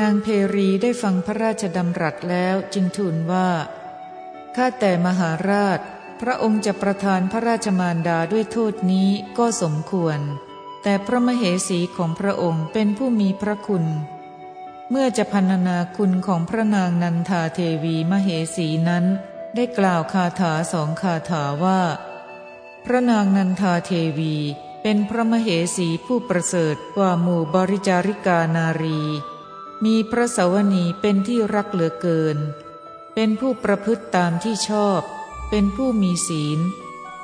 [0.00, 3.50] นางเพรีได้ฟังพระราชดำรัสแล้วจึงทูลว่า
[4.56, 5.80] ข้าแต่มหาราช
[6.20, 10.18] พระองค์จะประทานพระราชมารดาด้วยโทษนี้ก็สมควร
[10.82, 13.84] แต่พระมเหสีของพระองค์เป็นผู้มีพระคุณ
[14.90, 19.04] เมื่อจะพันนาคุณของพระนางนันทาเทวีมเหสีนั้น
[19.54, 21.82] ได้กล่าวคาถาสองคาถาว่า
[22.84, 24.36] พระนางนันทาเทวี
[24.82, 29.00] เป็นพระมเหสีผู้ประเสริฐกว่าหมู่บริจาริกานารี
[29.84, 32.38] มีพระสวนีเป็นที่รักเหลือเกิน
[33.14, 35.00] เป็นผู้ประพฤติตามที่ชอบ
[35.50, 36.58] เป็นผู้มีศีล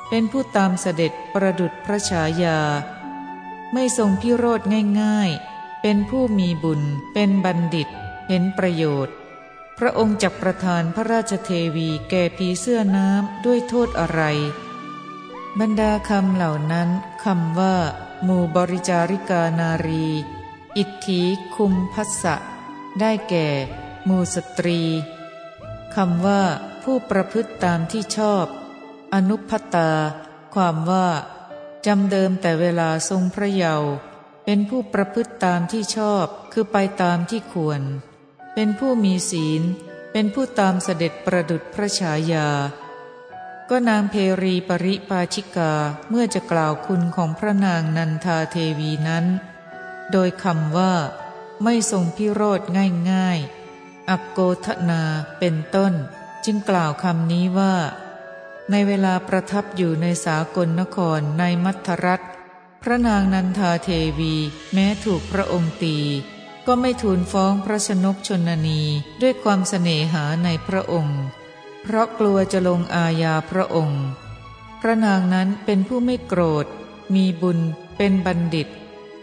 [0.08, 2.60] เป็นผู้ตามเสด็จประดุษพระฉายา
[3.72, 4.60] ไม่ทรงพิโรธ
[5.00, 6.82] ง่ายๆ เป็นผู้มีบุญ
[7.14, 7.88] เป็นบัณฑิต
[8.28, 9.14] เห็นประโยชน์
[9.78, 14.22] พระองค์จักประทานพระราชเทวีแก่ผีเสื้อน้ำด้วยโทษอะไร
[15.60, 16.88] บรรดาคำเหล่านั้น
[17.24, 17.76] คำว่า
[18.24, 20.06] หมู่บริจาริกานารี
[20.76, 21.22] อิทธิ
[21.56, 22.36] คุมพัสสะ
[23.00, 23.48] ได้แก่
[24.08, 24.80] มูสตรี
[25.94, 26.42] คำว่า
[26.82, 28.46] ผู้ประพฤติตามที่ชอบ
[29.14, 29.90] อนุพัตา
[30.54, 31.08] ความว่า
[31.86, 33.90] จำเดิมแต่เวลาทรงพระเยาว์
[34.44, 37.80] เป็นผู้ประพฤติตามที่ชอบ คือไปตามที่ควร
[38.54, 39.62] เป็นผู้มีศีล
[40.12, 42.48] เป็นผู้ตามเสด็จประดุษพระฉายา
[43.70, 45.72] ก็นางเพรีปริปาชิกา
[46.08, 49.26] เมื่อจะกล่าวคุณของพระนางนันทาเทวีนั้น
[50.12, 50.94] โดยคำว่า
[51.62, 52.60] ไม่ทรงพิโรธ
[53.10, 55.02] ง่ายๆ อักโกทนา
[55.38, 55.92] เป็นต้น
[56.44, 57.74] จึงกล่าวคำนี้ว่า
[58.70, 62.24] ในเวลาประทับอยู่ในสากลนครในมัทรัฐ
[62.82, 63.88] พระนางนันทาเท
[64.18, 64.34] วี
[64.72, 65.96] แม้ถูกพระองค์ตี
[66.66, 68.80] ก็ไม่ทูลฟ้องพระชนกชนนี
[69.22, 71.20] ด้วยความเสน่หาในพระองค์
[71.82, 74.02] เพราะกลัวจะลงอาญาพระองค์
[74.80, 76.66] พระนางนั้นเป็นผู้ไม่โกรธ
[77.14, 77.58] มีบุญ
[77.96, 78.68] เป็นบัณฑิต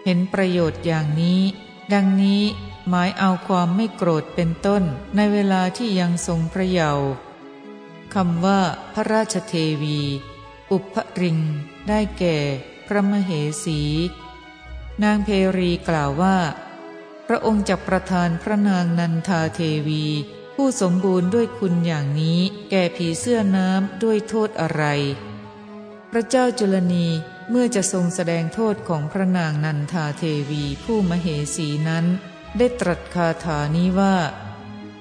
[0.06, 1.42] เห็นประโยชน์อย่างนี้
[1.94, 2.44] ดังนี้
[2.90, 4.84] หมายเอาความไม่โกรธเป็นต้น
[5.16, 7.08] ในเวลาที่ยังทรงพระเยาว์
[8.14, 8.62] คำว่า
[8.94, 10.00] พระราชเทวี
[10.72, 11.40] อุปริง
[11.88, 12.38] ได้แก่
[12.88, 13.32] พระมเห
[13.64, 13.82] สี
[15.04, 16.38] นางเพรีกล่าวว่า
[17.28, 20.06] พระองค์จักประทานพระนางนันทาเทวี
[20.56, 22.40] ผู้สมบูรณ์ด้วยคุณอย่างนี้
[22.72, 24.84] แก่ผีเสื้อน้ำด้วยโทษอะไร
[26.12, 27.08] พระเจ้าจุลนี
[27.50, 32.06] เมื่อจะทรงแสดงโทษของพระนางนันทาเทวีผู้มเหสีนั้น
[32.58, 34.16] ได้ตรัสคาถานี้ว่า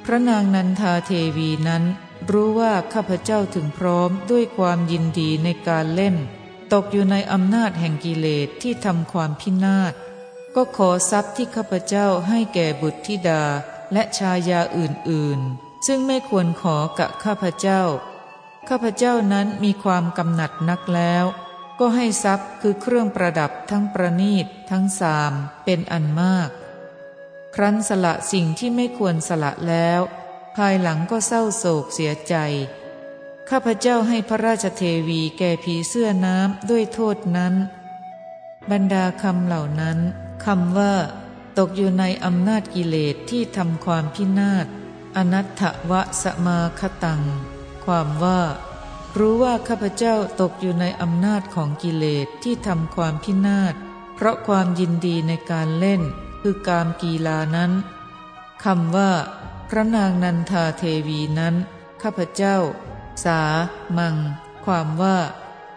[0.05, 1.84] พระนางนันทาเทวีนั้น
[2.31, 6.16] รู้ว่าข้าพเจ้าถึงพร้อมด้วยความยินดีในการเล่น
[6.72, 9.94] ตกอยู่ในอำนาจแห่งกิเลสที่ทำความพินาศ
[10.54, 13.44] ก็ขอทรัพย์ที่ข้าพเจ้าให้แก่บุตรธิดา
[13.93, 17.83] และชายาอื่นๆ ซึ่งไม่ควรขอกับข้าพเจ้า
[18.69, 21.25] ข้าพเจ้านั้นมีความกำหนัดนักแล้ว
[21.78, 25.32] ก็ให้ทรัพย์คือเครื่องประดับทั้งประนีตทั้งสาม
[25.64, 26.50] เป็นอันมาก
[27.54, 30.00] ครั้นสละสิ่งที่ไม่ควรสละแล้ว
[30.56, 32.34] ภายหลังก็เศร้าโศกเสียใจ
[33.50, 37.54] ข้าพเจ้าให้พระราชเทวีแก่ผีเสื้อน้ำด้วยโทษนั้น
[38.70, 39.98] บรรดาคำเหล่านั้น
[40.44, 40.94] คำว่า
[41.58, 44.66] ตกอยู่ในอำนาจกิเลสที่ทำความพินาศ
[45.16, 47.22] อนัตถวะสมาคตัง
[47.84, 48.41] ความว่า
[49.19, 53.75] รู้ว่าข้าพเจ้าตกอยู่ในอำนาจของกิเลสที่ทำความพินาศ
[54.14, 56.02] เพราะความยินดีในการเล่น
[56.42, 57.72] คือการกีฬานั้น
[58.64, 59.10] คำว่า
[59.69, 61.54] พระนางนันทาเทวีนั้น
[62.03, 62.56] ข้าพเจ้า
[63.24, 63.41] สา
[63.98, 64.16] มัง
[64.66, 65.19] ความว่า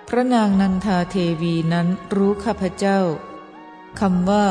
[0.07, 2.99] พระนางนันทาเทวีนั้นรู้ข้าพเจ้า
[3.99, 4.45] คำว่า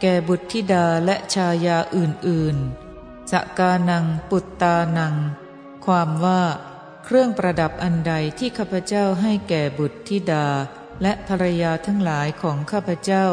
[0.00, 5.14] แก่บุตรธิดาและชายาอื่นๆสกานังปุตตานัง
[5.86, 6.42] ความว่า
[7.10, 10.46] เครื่องประดับอันใดที่ข้าพเจ้าให้แก่บุตรธิดา
[11.02, 13.26] และภรรยาทั้งหลายของข้าพเจ้า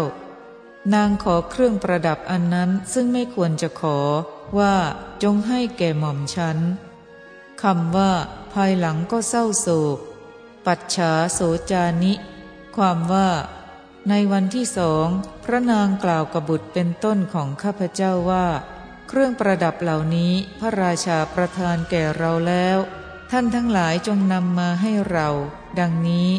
[0.93, 3.99] นางขอเครื่องประดับอันนั้นซึ่งไม่ควรจะขอ
[4.59, 4.75] ว่า
[5.23, 6.57] จงให้แก่หม่อมฉัน
[7.63, 8.11] คำว่า
[8.53, 9.97] ภายหลังก็เศร้าโศก
[10.65, 11.39] ปัจฉาโส
[11.71, 12.13] จานิ
[12.75, 13.29] ความว่า
[14.09, 15.07] ในวันที่สอง
[15.43, 18.47] พระนางกล่าวกับบุตรเป็นต้นของข้าพเจ้าว่า
[19.07, 22.79] เครื่องประดับเหล่านี้พระราชาประทานแก่เราแล้ว
[23.31, 25.29] ท่านทั้งหลายจงนำมาให้เรา
[25.79, 26.31] ดังนี้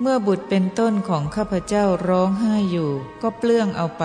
[0.00, 2.90] เมื่อบุตรเป็นต้นของข้าพเจ้าร้องไห้อยู่
[3.22, 4.04] ก็เปลื้องเอาไป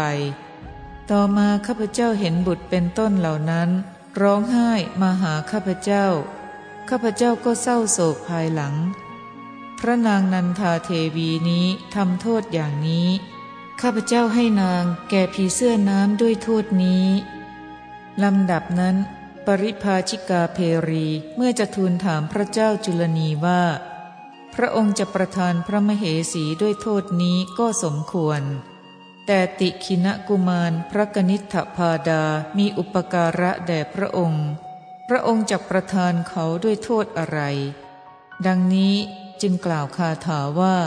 [1.11, 3.69] ต่อมาข้าพเจ้าเห็นบุตรเป็นต้นเหล่านั้น
[4.21, 4.71] ร้องไห้
[5.01, 6.05] มาหาข้าพเจ้า
[6.89, 8.75] ข้าพเจ้าก็เศร้าโศกภายหลัง
[9.79, 11.65] พระนางนันทาเทวีนี้
[11.95, 13.07] ทำโทษอย่างนี้
[13.81, 17.07] ข้าพเจ้าให้นางแก่ผีเสื้อน้ำด้วยโทษนี้
[18.23, 18.95] ลำดับนั้น
[19.51, 20.59] ปริภาชิกาเพ
[20.89, 21.05] รี
[21.35, 23.63] เมื่อจะทูลถามพระเจ้าจุลนีว่า
[24.55, 26.03] พระองค์จะประทานพระมเห
[26.33, 28.41] สีด้วยโทษนี้ก็สมควร
[29.27, 32.23] แต่ติคินกุมารพระกนิษฐพาดา
[32.57, 34.47] มีอุปการะแด่พระองค์
[35.07, 37.39] พระองค์จักประทานเขาด้วยโทษอะไร
[38.45, 38.95] ดังนี้
[39.41, 40.77] จึงกล่าวคาถาว่า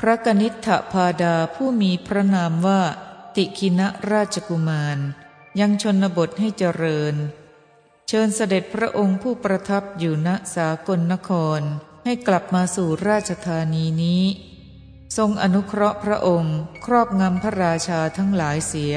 [0.00, 2.80] พระกนิษฐพาดาผู้มีพระนามว่า
[3.36, 3.80] ติคิน
[4.12, 4.98] ราชกุมาร
[5.60, 7.16] ยังชนบทให้เจริญ
[8.10, 11.60] เชิญเสด็จพระองค์ผู้ประทับอยู่ณสากลนคร
[12.04, 14.22] ให้กลับมาสู่ราชธานีนี้
[15.16, 16.56] ทรงอนุเคราะห์พระองค์
[16.86, 18.96] ครอบงำพระราชาทั้งหลายเสีย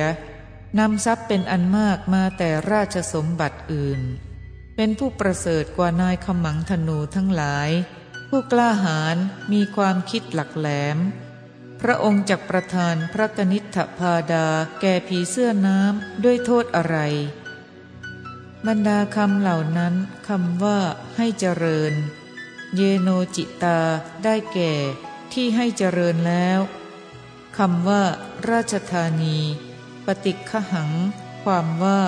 [0.80, 4.02] นำทรัพย์เป็นอันมากมาแต่ราชสมบัติอื่น
[4.76, 7.70] เป็นผู้ประเสริฐกว่านายขมังธนูทั้งหลาย
[8.30, 9.18] ผู้กล้าหาญ
[9.52, 10.98] มีความคิดหลักแหลม
[11.82, 14.48] พระองค์จักประทานพระกนิษฐพาดา
[14.82, 16.98] แก่ผีเสื้อน้ำด้วยโทษอะไร
[18.68, 19.94] บรรดาคำเหล่านั้น
[20.28, 20.80] คำว่า
[21.16, 21.94] ให้เจริญ
[22.76, 23.80] เยโนจิตา
[24.24, 24.74] ได้แก่
[25.34, 26.60] ที่ให้เจริญแล้ว
[27.58, 28.04] คำว่า
[28.50, 29.38] ราชธานี
[30.06, 30.92] ปฏิคหัง
[31.44, 32.02] ความว่า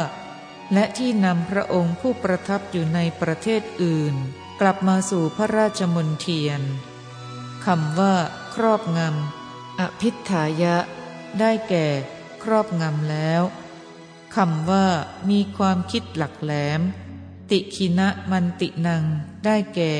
[0.73, 4.15] และที่นำพระองค์ผู้ประทับอยู่ในประเทศอื่น
[4.61, 6.61] กลับมาสู่พระราชมนเทียน
[7.65, 8.15] คำว่า
[8.55, 10.75] ครอบงำอภิธายะ
[11.39, 11.87] ได้แก่
[12.43, 13.41] ครอบงำแล้ว
[14.35, 14.87] คำว่า
[15.29, 16.81] มีความคิดหลักแหลม
[17.51, 19.03] ติคินะมันตินัง
[19.45, 19.93] ได้แก่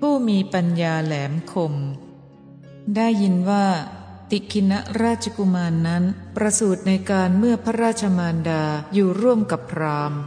[0.00, 1.74] ผู้มีปัญญาแหลมคม
[2.96, 3.66] ได้ยินว่า
[4.30, 6.04] ติคินะราชกุมารนนั้น
[6.36, 8.62] ประสูติในการเมื่อพระราชมารดา
[8.94, 10.20] อยู่ร่วมกับพราหมณ์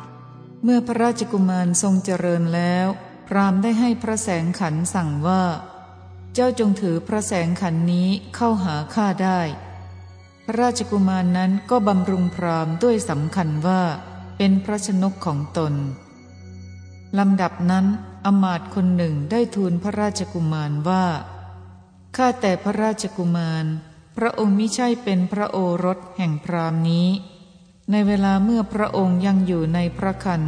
[0.63, 2.88] เมื่อพระราชกุมารทรงเจริญแล้ว
[3.27, 5.44] พราหมณ์ได้ให้พระแสงขันสั่งว่า
[6.33, 9.42] เจ้าจงถือพระแสงขันนี้เข้าหาข้าได้
[10.45, 13.81] พระราชกุมารนนั้นก็บำรุงพรามด้วยสำคัญว่า
[14.38, 15.73] เป็นพระชนกของตน
[17.19, 17.85] ลำดับนั้น
[18.25, 21.05] อมาตคนหนึ่งได้ทูลพระราชกุมารว่า
[22.15, 23.65] ข้าแต่พระราชกุมาร
[24.17, 27.07] พระองค์มิใช่เป็นพระโอรสแห่งพรามนี้
[27.91, 30.43] ในเวลาเมื่อพระองค์ยังอยู่ในพระคัน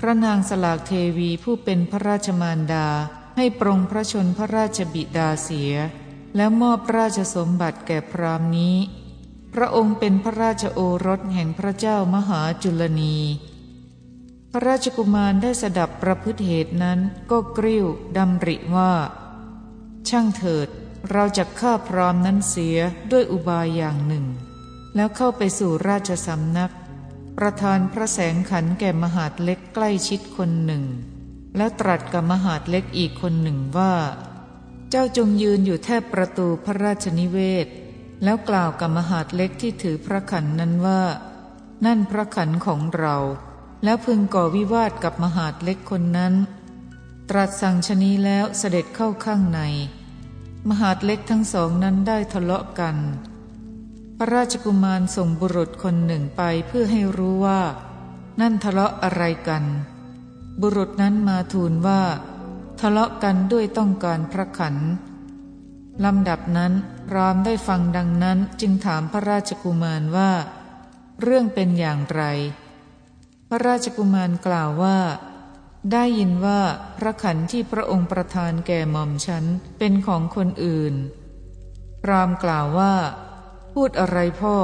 [0.00, 2.88] พระนางสลากเทวีผู้เป็นพระราชมารดา
[3.36, 5.74] ให้ปรงพระชนพระราชบิดาเสีย
[6.36, 8.76] แล้วมอบราชสมบัติแก่พรามนี้
[9.54, 13.16] พระองค์เป็นพระราชโอรสแห่งพระเจ้ามหาจุลนี
[14.52, 16.98] พระราชกุมารได้สดับประพฤติเหตุนั้น
[17.30, 17.86] ก็กริ้ว
[18.16, 18.92] ดำริว่า
[20.08, 20.68] ช่างเถิด
[21.10, 22.78] เราจะฆ่าพรอมนั้นเสีย
[23.10, 24.26] ด้วยอุบายอย่างหนึ่ง
[24.94, 26.72] แล้วเข้าไปสู่ราชสำนัก
[27.38, 30.84] ประธานพระแสงขันแก่มหาดเล็กใกล้ชิดคนหนึ่ง
[31.56, 33.92] แล้วตรัสกับมหาดเล็กอีกคนหนึ่งว่า
[34.98, 37.66] จ้าจงยืนอยู่แทบประตูพระราชนิเวศ
[38.24, 41.02] แล้วกล่าวกับมหาดเล็กที่ถือพระขันนั้นว่า
[41.86, 43.16] นั่นพระขันของเรา
[43.84, 46.34] แล้วพึงก่อวิวาทกับมหาดเล็กคนนั้น
[47.30, 49.60] ตรัสสั่งชนีแล้วเสด็จเข้าข้างใน
[50.68, 52.96] มหาดเล็กทั้งสองนั้นได้ทะเลาะกัน
[54.18, 57.60] พระราชกุมารส่งบุรุษคนหนึ่งไปเพื่อให้รู้ว่า
[58.40, 59.64] นั่นทะเลาะอะไรกัน
[60.60, 62.02] บุรุษนั้นมาทูลว่า
[62.80, 64.76] ทะเลาะกันด้วยต้องการพระขัน
[66.04, 66.72] ลำดับนั้น
[67.14, 70.30] รามได้ฟังดังนั้นจึงถามพระราชกุมารว่า
[71.22, 72.22] เรื่องเป็นอย่างไร
[73.48, 74.98] พระราชกุมารกล่าวว่า
[75.92, 76.60] ได้ยินว่า
[76.98, 79.44] พระขันที่พระองค์ประทานแก่หม่อมฉัน
[79.78, 80.94] เป็นของคนอื่น
[82.02, 82.94] พรามกล่าวว่า
[83.72, 84.56] พูดอะไรพ่อ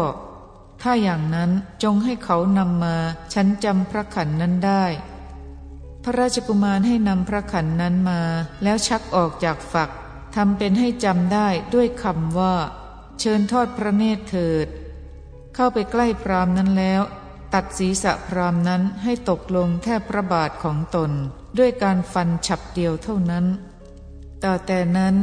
[0.82, 1.50] ถ้าอย่างนั้น
[1.82, 2.96] จงให้เขานำมา
[3.34, 4.84] ฉันจำพระขันนั้นได้
[6.04, 8.20] พระราชกุมารให้นำพระขันนั้นมา
[8.62, 9.90] แล้วชักออกจากฝัก
[10.34, 12.56] ทำเป็นให้จำได้ด้วยคำว่า
[13.20, 14.66] เชิญทอดพระเนตรเถิด
[15.54, 17.02] เข้าไปใกล้พรามนั้นแล้ว
[17.54, 21.10] ตัดศีรษะพรามนั้นให้ตกลงแทบพระบาทของตน
[21.58, 23.46] ด้วยการฟันฉับเดียวเท่านั้น
[24.44, 25.14] ต่อแต่นั้น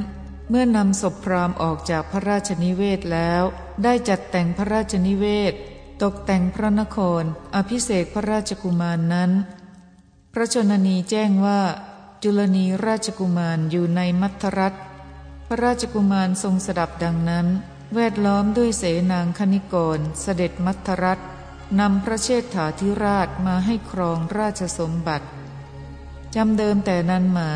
[0.50, 3.44] เมื่อนำศพพรามออกจากพระราชนิเวศแล้ว
[3.84, 5.54] ได้จัดแต่งพระราชนิเวศ
[6.04, 7.24] ตกแต่งพระนคร
[7.56, 9.32] อภิเษกพระราชกุมารนนั้น
[10.34, 11.62] พระชนนีแจ้งว่า
[12.24, 14.78] จุลนีราชกุมารอยู่ในมัทรัฐ
[15.48, 17.48] พระราชกุมารทรงสดับดังนั้น
[17.96, 21.20] แวดล้อมด้วยเสนางคณิกรเสด็จมัทรัฐ
[21.80, 25.28] นำพระเชษฐาธิราชมาให้ครองราชสมบัติ
[26.36, 27.52] จำเดิมแต่นั้นมา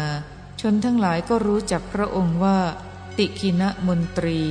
[0.61, 2.59] ชนทั้งหลายก็รู้จักพระองค์ว่า
[3.17, 4.41] ติคินะมนตรี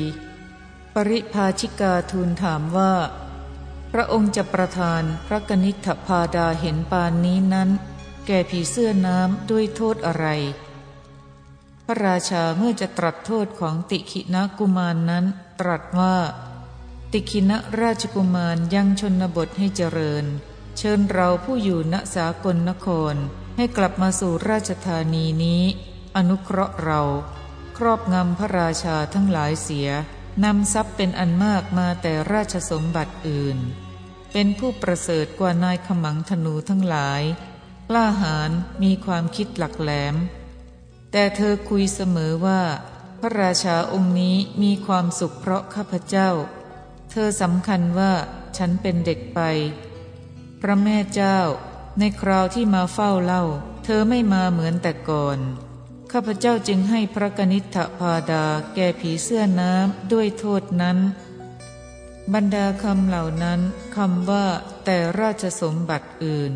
[0.94, 2.92] ปริภาชิกาทูลถามว่า
[3.92, 7.70] พระองค์จะประทานพระกนิษฐพาดาเห็นปานนี้นั้น
[8.26, 10.26] แก่ผีเสื้อน้ำด้วยโทษอะไร
[11.86, 15.24] พระราชาเมื่อจะตรัสโทษของติขินะกุมารนนั้น
[15.60, 16.16] ตรัสว่า
[17.12, 20.24] ติคินราชกุมารยังชนบทให้เจริญ
[20.78, 23.14] เชิญเราผู้อยู่ณสากลนคร
[23.56, 25.62] ให้กลับมาสู่ราชธานีนี้
[26.16, 27.00] อนุเคราะห์เรา
[27.76, 29.88] ครอบงำพระราชาทั้งหลายเสีย
[30.44, 33.58] นำทรัพย์เป็นอันมากมาแต่ราชสมบัติอื่น
[34.32, 37.22] เป็นผู้ประเสริฐกว่านายขมังธนูทั้งหลาย
[37.88, 38.50] กล้าหาญ
[38.82, 40.14] มีความคิดหลักแหลม
[41.12, 42.62] แต่เธอคุยเสมอว่า
[43.20, 46.30] พระราชาองค์นี้มีความสุขเพราะข้าพเจ้า
[47.10, 48.12] เธอสำคัญว่า
[48.56, 49.40] ฉันเป็นเด็กไป
[50.60, 51.38] พระแม่เจ้า
[51.98, 53.44] ในคราวที่มาเฝ้าเล่า
[53.84, 55.38] เธอไม่มาเหมือนแต่ก่อน
[56.12, 60.98] ข้าพเจ้าจึงให้พระกนิษฐพาดาแก่ผีเสื้อน้ำด้วยโทษนั้น
[62.34, 63.60] บรรดาคำเหล่านั้น
[63.96, 64.46] คำว่า
[64.84, 66.52] แต่ราชสมบัติอื่น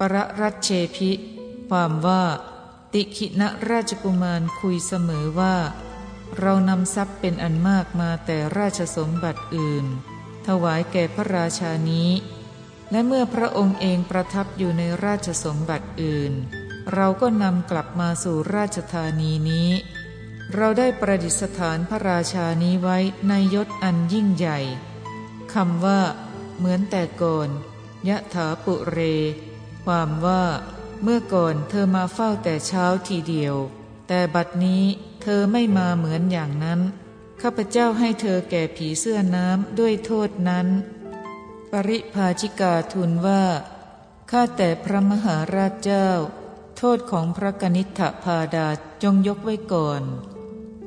[0.00, 1.10] ประรัชเชพิ
[1.68, 2.24] ความว่า
[2.92, 5.56] ติขิณราชกุมารคุยเสมอว่า
[6.38, 9.84] เรานำทรัพย์เป็นอันมากมาแต่ราชสมบัติอื่น
[10.46, 12.10] ถวายแก่พระราชานี้
[12.90, 16.32] และเมื่อพระองค์เองประทับอยู่ในราชสมบัติอื่น
[16.94, 19.70] เราก็นำกลับมาสู่ราชธานีนี้
[20.54, 24.58] เราได้ประดิษฐานพระราชานี้ไว้ในยศอันยิ่งใหญ่
[25.54, 26.00] คำว่า
[26.56, 27.48] เหมือนแต่ก่อน
[28.08, 28.98] ยะถาปุเร
[29.92, 30.44] ความว่า
[31.02, 33.56] เมื่อก่อนเธอมาเฝ้าแต่เช้าทีเดียว
[34.08, 34.82] แต่บัดนี้
[35.22, 36.80] เธอไม่มาเหมือนอย่างนั้น
[37.42, 40.66] ข้าพเจ้าให้เธอแก่ผีเสื้อน้ำด้วยโทษนั้น
[41.72, 43.44] ปริภาชิกาทูลว่า
[44.30, 46.08] ข้าแต่พระมหาราชเจ้า
[46.76, 48.68] โทษของพระกนิษฐพาดา
[49.02, 50.02] จงยกไว้ก่อน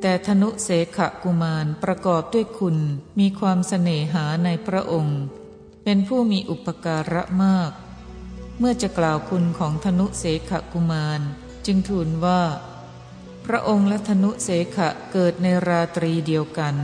[0.02, 2.78] แต่ธนุเสขกุมารประกอบด้วยคุณ
[3.20, 5.22] มีความเสน่หาในพระองค์
[5.84, 7.72] เป็นผู้มีอุปการะมาก
[8.60, 11.22] เมื่อจะกล่าวคุณของธนุเสขกุมาร
[11.66, 12.42] จึงทูลว่า
[13.46, 16.76] พระองค์และธนุเสขะเกิดในราตรีเดียวกัน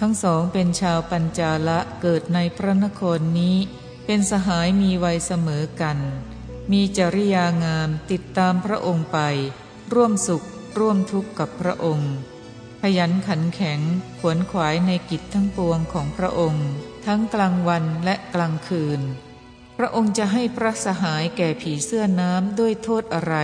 [0.00, 3.56] ทั้งสองเป็นชาวปัญจาละเกิดในพระนครนี้
[4.06, 5.98] เป็นสหายมีวัยเสมอกัน
[6.72, 9.18] มีจริยางามติดตามพระองค์ไป
[9.94, 10.46] ร่วมสุข
[10.78, 12.12] ร่วมทุกข์กับพระองค์
[12.82, 13.80] ขยันขันแข็ง
[14.20, 16.66] ขวนขวายในกิจทั้งปวงของพระองค์
[17.06, 19.00] ทั้งกลางวันและกลางคืน
[19.76, 23.36] พระองค์จะให้พระสหายแก่ผีเสื้อน้ำด้วยโทษอะไร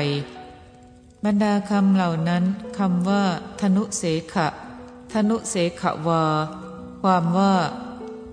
[1.25, 2.45] บรรดาคำเหล่านั้น
[2.79, 3.25] คำว่า
[3.61, 4.49] ธนุเสขะ
[5.13, 6.25] ธนุเสขวา
[7.03, 7.55] ความว่า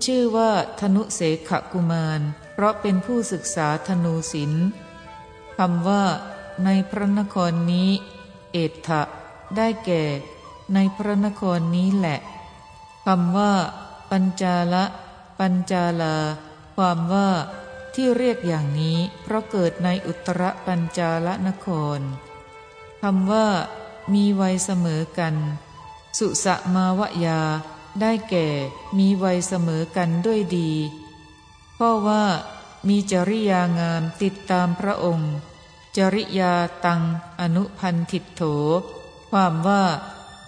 [0.04, 0.50] ชื่อว่า
[0.80, 2.20] ธนุเสขกุมาร
[2.54, 4.66] เพราะเป็นผู้ศึกษาธนูศิลป์
[5.56, 6.04] คำว่า
[6.64, 7.90] ในพระนครนี้
[8.52, 9.02] เอถะ
[9.56, 10.02] ได้แก่
[10.74, 12.18] ในพระนครนี้แหละ
[13.06, 13.52] คำว่า
[14.10, 14.84] ปัญจาละ
[15.38, 16.16] ปัญจาลา
[16.76, 17.28] ความว่า
[18.00, 21.66] ที่เรียกอย่างนี้เพราะเกิดในอุตรปัญจาละนค
[21.98, 22.00] ร
[23.02, 23.48] คำว่า
[24.14, 25.34] มีวัยเสมอกัน
[26.18, 27.40] สุสมาวะยา
[28.00, 28.48] ได้แก่
[28.98, 30.70] มีวัยเสมอกันด้วยดี
[31.74, 32.24] เพ่อว่า
[32.88, 35.32] มีจริยางามติดตามพระองค์
[35.96, 37.02] จริยาตัง
[37.40, 38.42] อนุพันธิโถ
[39.30, 39.84] ความว่า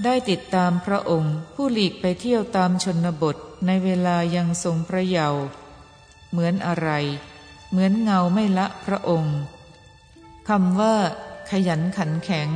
[0.04, 5.42] ได้ติดตามพระองค์ ผู้หลีกไปเที่ยวตามชนบทในเวลายังทรงพระเยาว์
[6.30, 6.90] เหมือนอะไร
[7.70, 9.38] เหมือนเงาไม่ละพระองค์
[10.48, 10.96] คำว่า
[11.50, 12.48] ขยันขันแข็ง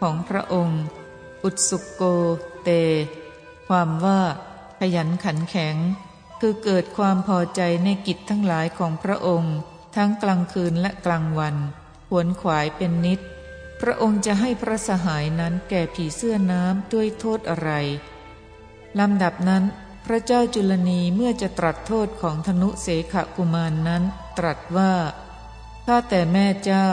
[0.00, 0.80] ของพระองค์
[1.44, 2.02] อุสุโก
[2.62, 2.70] เต
[3.68, 4.20] ความว่า
[4.80, 5.76] ขยันขันแข็ง
[6.40, 9.56] คือเกิดความพอใจในกิจทั้งหลายของพระองค์
[9.96, 11.56] ทั้งกลางคืนและกลางวัน
[12.08, 13.20] ขวนขวายเป็นนิด
[13.80, 17.70] พระองค์จะให้พระสหายนั้นแก่ผีเสื้อน้ำด้วยโทษอะไร
[18.98, 19.64] ลำดับนั้น
[20.06, 24.02] พระเจ้าจุลนีเมื่อจะตรัสโทษของธนุเสขกุมารนนั้น
[24.38, 24.92] ตรัสว่า
[25.86, 26.88] ข้าแต่แม่เจ้า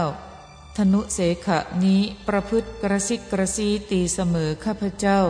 [0.77, 1.47] ธนุเสข
[1.83, 5.21] นี้ประพฤติกระซิกกระซีตีเสมอข้าพเจ้า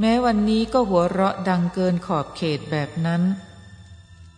[0.00, 3.22] แม้วันนี้ก็หัวเราะดังเกินขอบเขตแบบนั้น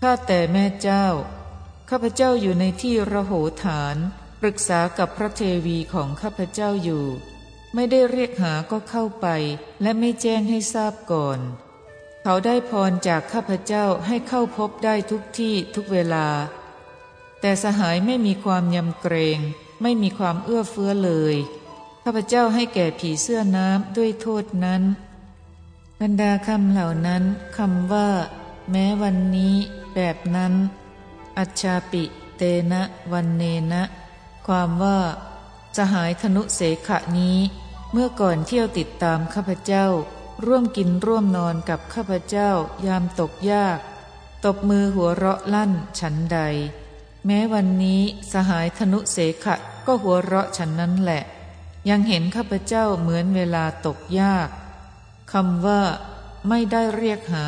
[0.02, 1.06] ข้าแต่แม่เจ้า
[1.90, 3.32] ข้าพเจ้าอยู่ในที่ระโห
[3.64, 3.97] ฐาน
[4.40, 7.04] ปรึกษากับพระเทวีของข้าพเจ้าอยู่
[7.75, 9.26] ไม่ได้เรียกหาก็เข้าไป
[9.82, 11.40] และไม่แจ้งให้ทราบก่อน
[12.23, 16.26] เขาได้พรจากข้าพเจ้าให้เข้าพบได้ทุกที่ทุกเวลา
[17.40, 19.38] แต่สหายไม่มีความยำเกรง
[19.82, 21.37] ไม่มีความเอื้อเฟื้อเลย
[22.02, 24.82] ข้าพเจ้าให้แก่ผีเสื้อน้ำด้วยโทษนั้น
[26.00, 27.23] บรรดาคำเหล่านั้น
[27.56, 28.09] คำว่า
[28.70, 29.54] แม้วันนี้
[29.94, 30.52] แบบนั้น
[31.38, 32.02] อัจฉาปิ
[32.37, 32.42] เต
[32.73, 32.82] นะ
[33.12, 33.42] วันเน
[33.73, 33.82] นะ
[34.47, 34.99] ความว่า
[35.76, 37.38] สหายธนุเสขะนี้
[37.92, 39.87] เมื่อก่อนเที่ยวติดตามข้าพเจ้า
[40.47, 42.50] ร่วมกินร่วมนอนกับข้าพเจ้า
[42.87, 43.78] ยามตกยาก
[44.44, 46.38] ตบมือหัวเราะลั่นฉันใด
[47.26, 48.00] แม้วันนี้
[48.32, 51.22] สหายธนุเสขะก็หัวเราะฉันนั้นแหละ
[51.88, 54.48] ยังเห็นข้าพเจ้าเหมือนเวลาตกยาก
[55.32, 55.82] คำว่า
[56.48, 57.46] ไม่ได้เรียกหา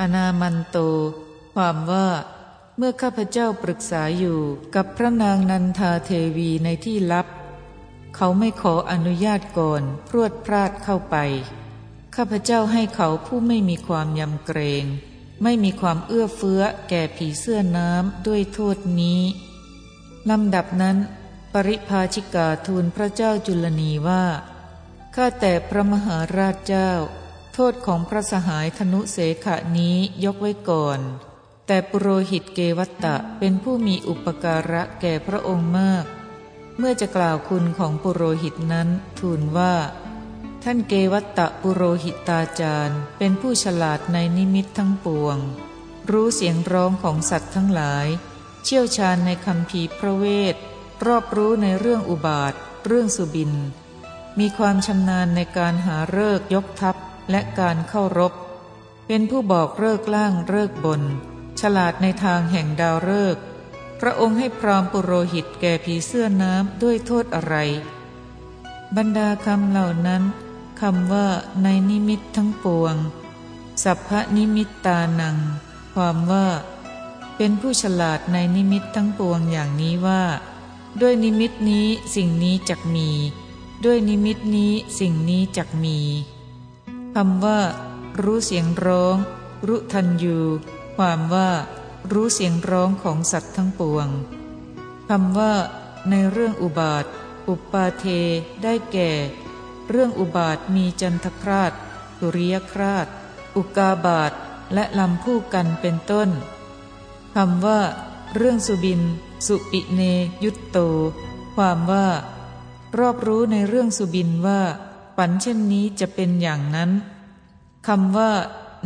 [0.00, 0.78] อนามันโต
[1.54, 2.08] ความว่า
[2.76, 4.40] เมื่อข้าพเจ้าปรึกษาอยู่
[4.74, 7.26] กับพระนางนันทาเทวีในที่ลับ
[8.16, 11.16] เขาไม่ขออนุญาตก่อนพรวดพลาดเข้าไป
[12.16, 14.84] ข้าพเจ้าให้เขาผู้ไม่มีความยำเกรง
[15.42, 19.20] ไม่มีความเอื้อเฟื้อแก่ผีเสื้อน้ำด้วยโทษนี้
[20.30, 20.96] ลำดับนั้น
[21.52, 24.24] ปริภาชิกาทูลพระเจ้าจุลนีว่า
[25.14, 26.90] ข้าแต่พระมหาราชเจ้า
[27.54, 31.00] โทษของพระสหายธนุเสขะนี้ยกไว้ก่อน
[31.66, 36.04] แต่ปุโรหิตเกวัตตะเป็นผู้มีอุปการะแก่พระองค์มาก
[36.78, 38.88] เมื่อจะกล่าวคุณของปุโรหิตนั้น
[39.18, 39.74] ทูลว่า
[40.66, 45.38] ท่านเกวัตตะปุโรหิตาจารย์ เป็นผู้ฉลาดในนิมิตทั้งปวง
[46.10, 48.06] รู้เสียงร้องของสัตว์ทั้งหลาย
[48.64, 50.54] เชี่ยวชาญในคำพีพระเวท
[51.06, 52.54] รอบรู้ในเรื่องอุบาท
[52.86, 53.52] เรื่องสุบิน
[54.38, 56.96] มีความชำนาญในการหาเลิกยกทัพ
[57.30, 58.32] และการเข้ารบ
[59.06, 61.02] เป็นผู้บอกเลิกล่างเลิกบน
[61.60, 63.36] ฉลาดในทางแห่งดาวเลิก
[64.00, 67.56] พระองค์ให้พราหมณ์ปุโรหิตแก่ผีเสื้อน้ำด้วยโทษอะไร
[68.96, 71.26] บรรดาคำเหล่านั้คำว่า
[71.62, 72.96] ในนิมิตทั้งปวง
[73.82, 75.36] สัพพนิมิตตานัง
[75.94, 76.46] ความว่า
[77.36, 80.24] เป็นผู้ฉลาดในนิมิตทั้งปวงอย่างนี้ว่า
[81.00, 83.10] ด้วยนิมิตนี้สิ่งนี้จักมี
[83.84, 85.98] ด้วยนิมิตนี้สิ่งนี้จักมี
[87.14, 87.60] คำว่า
[88.22, 89.16] รู้เสียงร้อง
[89.68, 90.38] รุทันยู
[90.96, 91.50] ความว่า
[92.12, 94.08] รู้เสียงร้องของสัตว์ทั้งปวง
[95.08, 95.54] คำว่า
[96.10, 97.04] ในเรื่องอุบาท
[97.48, 98.04] อุปปาเท
[98.62, 99.10] ได้แก่
[99.90, 101.72] เรื่องอุบาทมีจันทคราช
[102.18, 103.06] สุริยคราช
[103.56, 104.32] อุกาบาท
[104.74, 106.28] และลำผู้กันเป็นต้น
[107.34, 107.80] คำว่า
[108.34, 109.00] เรื่องสุบิน
[109.46, 110.00] สุปิเน
[110.44, 110.78] ยุตโต
[111.56, 112.06] ความว่า
[112.98, 114.60] รอบรู้ในเรื่องสุบินว่า
[115.16, 116.90] ฝันเช่นนี้จะเป็นอย่างนั้น
[117.86, 118.32] คำว่า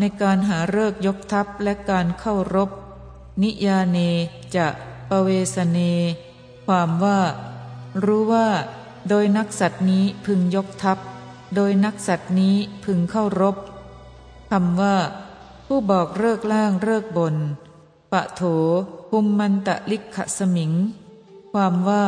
[0.01, 2.71] ในการหาเลิกยกทัพและการเข้ารบ
[3.43, 3.99] นิยาเน
[4.57, 4.67] จะ
[5.09, 5.79] ปเวสเน
[6.67, 7.21] ความว่า
[8.05, 8.49] รู้ว่า
[9.09, 10.99] โดยนักสัตว์นี้พึงยกทัพ
[11.55, 13.57] โดยนักสัตว์นี้พึงเข้ารบ
[14.51, 14.97] คำว่า
[15.67, 17.37] ผู้บอกเลิกล่างเลิกบน
[18.13, 18.43] ปะโถ
[19.11, 20.73] หุมมันตะลิกขสมิง
[21.53, 22.05] ความว่า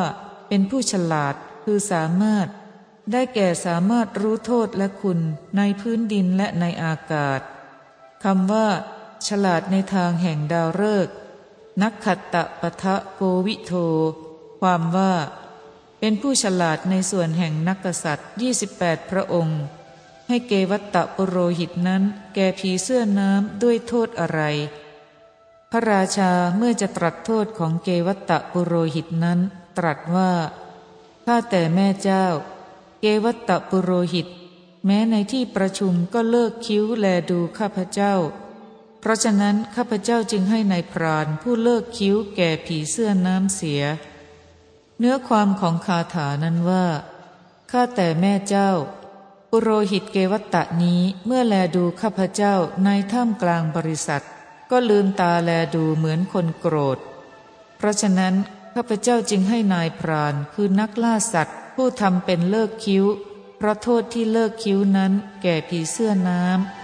[0.48, 2.46] เป็นผู้ฉลาดคือสามารถ
[3.12, 5.18] ได้แก่สามารถรู้โทษและคุณ
[5.56, 7.40] ในพื้นดินและในอากาศ
[8.24, 8.68] คำว่า
[9.28, 11.14] ฉลาดในทางแห่งดาวฤกษ์
[11.82, 13.72] นักขัตตะปะทะโกวิโท
[14.60, 15.12] ความว่า
[16.00, 18.28] เป็นผู้ฉลาดในส่วนแห่งนักษัตริย์
[18.68, 19.60] 28 พระองค์
[20.28, 22.02] ให้เกวัตตะปุโรหิตนั้น
[22.34, 24.40] แก่ผีเสื้อน้ำด้วยโทษอะไร
[25.70, 29.38] พระราชาเมื่อจะตรัสโทษของเกวัตตะปุโรหิตนั้น
[29.78, 30.32] ตรัสว่า
[31.26, 32.26] ข้าแต่แม่เจ้า
[33.00, 34.26] เกวัตตะปุโรหิต
[34.86, 38.14] แม้ในที่ประชุมก็เลิกคิ้วแลดูข้าพเจ้า
[39.00, 43.82] เพราะฉะนั้นข้าพเจ้าจึงให้ในายพรานผู้เลิกคิ้วแก่ผีเสื้อน้ำเสีย
[45.02, 46.86] เนื้อความของคาถานั้นว่า
[47.70, 48.70] ข้าแต่แม่เจ้า
[49.50, 54.24] ปุโรหิตเกวัตตะนี้เมื่อแลดูข้าพเจ้าในถ้ำกลางบริษัท
[54.70, 56.98] ก็ลืมตาแลดูเหมือนคนโกรธ
[57.76, 58.34] เพราะฉะนั้น
[58.74, 63.04] ข้าพเจ้าจึงให้นายพรานคือนักล่าสัตว์ ผู้ทำเป็นเลิกคิ้ว
[63.58, 66.79] เพราะโทษที่เลิกคิ้วนั้นแก่ผีเสื้อน้ำ